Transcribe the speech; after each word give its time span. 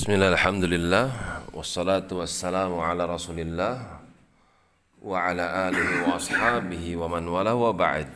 Bismillah, 0.00 0.32
alhamdulillah. 0.32 1.06
Wassalatu 1.52 2.24
wassalamu 2.24 2.80
ala 2.80 3.04
rasulillah 3.04 4.00
Wa 4.96 5.28
ala 5.28 5.68
alihi 5.68 6.08
wa 6.08 6.16
ashabihi 6.16 6.96
wa 6.96 7.04
man 7.04 7.28
wala 7.28 7.52
wa 7.52 7.68
ba'd. 7.68 8.08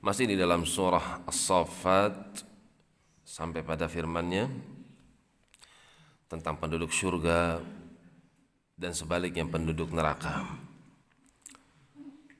Masih 0.00 0.32
di 0.32 0.40
dalam 0.40 0.64
surah 0.64 1.28
As-Saffat 1.28 2.40
Sampai 3.20 3.60
pada 3.60 3.84
firmannya 3.84 4.48
Tentang 6.24 6.56
penduduk 6.56 6.88
surga 6.88 7.60
Dan 8.80 8.96
sebaliknya 8.96 9.44
penduduk 9.44 9.92
neraka. 9.92 10.40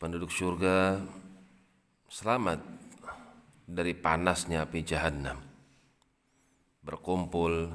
Penduduk 0.01 0.33
surga 0.33 1.05
Selamat 2.09 2.65
Dari 3.69 3.93
panasnya 3.93 4.65
api 4.65 4.81
jahannam 4.81 5.48
berkumpul 6.89 7.69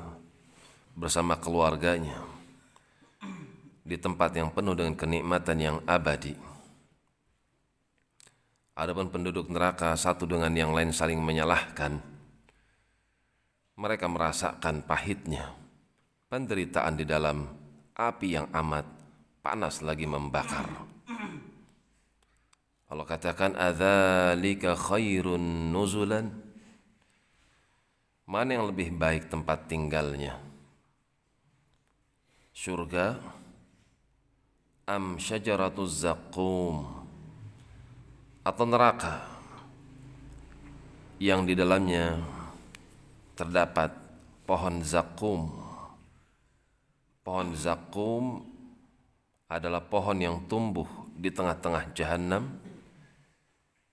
bersama 0.97 1.37
keluarganya 1.37 2.17
di 3.85 3.93
tempat 3.93 4.33
yang 4.33 4.49
penuh 4.49 4.73
dengan 4.73 4.97
kenikmatan 4.97 5.57
yang 5.61 5.77
abadi. 5.85 6.33
Adapun 8.73 9.13
penduduk 9.13 9.53
neraka 9.53 9.93
satu 9.93 10.25
dengan 10.25 10.49
yang 10.57 10.73
lain 10.73 10.89
saling 10.89 11.21
menyalahkan. 11.21 12.01
Mereka 13.77 14.09
merasakan 14.09 14.81
pahitnya 14.81 15.53
penderitaan 16.25 16.97
di 16.97 17.05
dalam 17.05 17.45
api 17.93 18.27
yang 18.33 18.49
amat 18.49 18.85
panas 19.45 19.85
lagi 19.85 20.09
membakar. 20.09 20.65
Allah 22.89 23.05
katakan 23.05 23.53
adzalika 23.53 24.73
khairun 24.73 25.69
nuzulan 25.69 26.52
Mana 28.33 28.57
yang 28.57 28.65
lebih 28.73 28.97
baik 28.97 29.29
tempat 29.29 29.69
tinggalnya? 29.69 30.41
Surga 32.49 33.21
am 34.89 35.21
syajaratuz 35.21 36.01
zakum 36.01 36.81
atau 38.41 38.65
neraka 38.65 39.21
yang 41.21 41.45
di 41.45 41.53
dalamnya 41.53 42.17
terdapat 43.37 43.93
pohon 44.49 44.81
zakum. 44.81 45.53
Pohon 47.21 47.53
zakum 47.53 48.41
adalah 49.45 49.85
pohon 49.85 50.17
yang 50.17 50.41
tumbuh 50.49 50.89
di 51.13 51.29
tengah-tengah 51.29 51.93
jahanam 51.93 52.49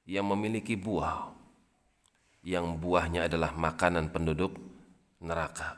yang 0.09 0.25
memiliki 0.25 0.81
buah 0.81 1.29
yang 2.41 2.81
buahnya 2.81 3.29
adalah 3.29 3.53
makanan 3.53 4.09
penduduk 4.09 4.57
neraka. 5.21 5.77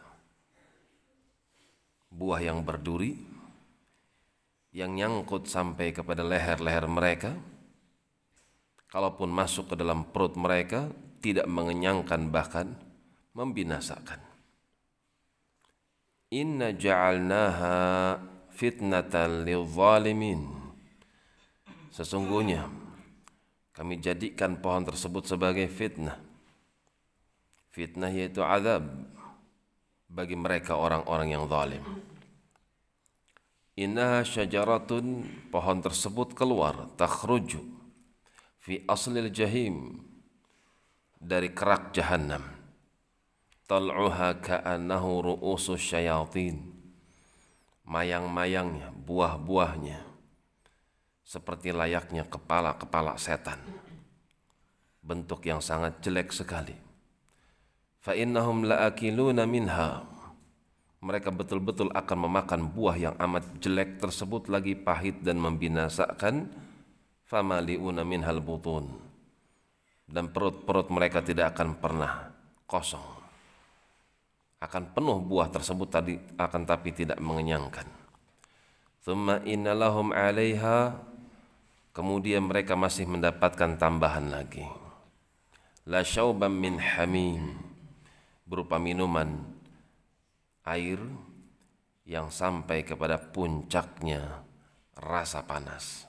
Buah 2.12 2.38
yang 2.44 2.62
berduri, 2.62 3.18
yang 4.70 4.94
nyangkut 4.94 5.50
sampai 5.50 5.90
kepada 5.90 6.22
leher-leher 6.22 6.86
mereka, 6.86 7.32
kalaupun 8.86 9.32
masuk 9.32 9.74
ke 9.74 9.74
dalam 9.74 10.06
perut 10.06 10.38
mereka, 10.38 10.86
tidak 11.18 11.48
mengenyangkan 11.50 12.30
bahkan 12.30 12.68
membinasakan. 13.32 14.20
Inna 16.32 16.72
ja'alnaha 16.72 17.76
fitnatan 18.52 19.44
lil-zalimin. 19.44 20.40
Sesungguhnya 21.92 22.68
kami 23.76 24.00
jadikan 24.00 24.56
pohon 24.60 24.84
tersebut 24.84 25.28
sebagai 25.28 25.68
fitnah 25.68 26.31
Fitnah 27.72 28.12
yaitu 28.12 28.44
azab 28.44 28.84
bagi 30.04 30.36
mereka 30.36 30.76
orang-orang 30.76 31.32
yang 31.32 31.48
zalim. 31.48 31.80
Inna 33.80 34.20
syajaratun 34.20 35.24
pohon 35.48 35.80
tersebut 35.80 36.36
keluar 36.36 36.92
takhruju 37.00 37.64
fi 38.60 38.84
aslil 38.84 39.32
jahim 39.32 40.04
dari 41.16 41.48
kerak 41.56 41.96
jahannam. 41.96 42.44
Tal'uha 43.64 44.36
ka'annahu 44.36 45.32
ru'usus 45.32 45.80
syayatin. 45.80 46.60
Mayang-mayangnya, 47.88 48.92
buah-buahnya 48.92 49.96
seperti 51.24 51.72
layaknya 51.72 52.28
kepala-kepala 52.28 53.16
setan. 53.16 53.58
Bentuk 55.00 55.40
yang 55.48 55.64
sangat 55.64 56.04
jelek 56.04 56.36
sekali 56.36 56.91
fa 58.02 58.12
innahum 58.18 58.66
laakiluna 58.66 59.46
minha. 59.46 60.02
Mereka 61.02 61.34
betul-betul 61.34 61.90
akan 61.90 62.18
memakan 62.30 62.62
buah 62.70 62.94
yang 62.94 63.14
amat 63.18 63.58
jelek 63.58 63.98
tersebut 63.98 64.46
lagi 64.46 64.78
pahit 64.78 65.22
dan 65.22 65.38
membinasakan. 65.38 66.46
Famaliuna 67.26 68.04
minhal 68.04 68.44
butun 68.44 68.92
dan 70.12 70.28
perut-perut 70.28 70.92
mereka 70.92 71.24
tidak 71.24 71.56
akan 71.56 71.80
pernah 71.80 72.28
kosong. 72.68 73.24
Akan 74.60 74.92
penuh 74.92 75.18
buah 75.18 75.48
tersebut 75.48 75.88
tadi 75.88 76.14
akan 76.36 76.62
tapi 76.68 76.92
tidak 76.92 77.18
mengenyangkan. 77.18 77.88
Thumma 79.02 79.42
innalahum 79.48 80.12
'alaiha. 80.12 81.10
Kemudian 81.92 82.48
mereka 82.48 82.72
masih 82.72 83.04
mendapatkan 83.04 83.76
tambahan 83.76 84.32
lagi. 84.32 84.64
La 85.88 86.00
syauban 86.06 86.54
min 86.56 86.78
hamim 86.78 87.71
berupa 88.52 88.76
minuman 88.76 89.32
air 90.68 91.00
yang 92.04 92.28
sampai 92.28 92.84
kepada 92.84 93.16
puncaknya 93.16 94.44
rasa 94.92 95.40
panas. 95.40 96.04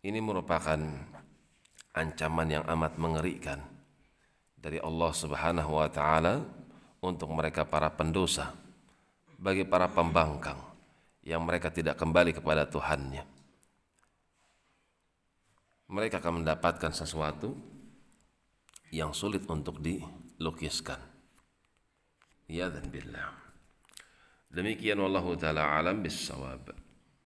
Ini 0.00 0.16
merupakan 0.24 0.80
ancaman 1.92 2.48
yang 2.48 2.64
amat 2.64 2.96
mengerikan 2.96 3.60
dari 4.56 4.80
Allah 4.80 5.12
Subhanahu 5.12 5.76
wa 5.76 5.92
taala 5.92 6.40
untuk 7.04 7.28
mereka 7.36 7.68
para 7.68 7.92
pendosa, 7.92 8.56
bagi 9.36 9.68
para 9.68 9.92
pembangkang 9.92 10.56
yang 11.28 11.44
mereka 11.44 11.68
tidak 11.68 12.00
kembali 12.00 12.32
kepada 12.32 12.64
Tuhannya. 12.64 13.28
Mereka 15.92 16.24
akan 16.24 16.40
mendapatkan 16.40 16.94
sesuatu 16.96 17.52
yang 18.88 19.12
sulit 19.12 19.44
untuk 19.44 19.76
dilukiskan. 19.76 20.21
lukiskan. 20.42 20.98
Ya 22.50 22.66
dan 22.68 22.90
billah. 22.90 23.30
Demikian 24.52 25.00
wallahu 25.00 25.38
taala 25.38 25.78
alam 25.78 26.02
bisawab. 26.02 26.74